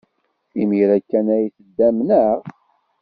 [0.61, 2.39] Imir-a kan ay teddam, naɣ?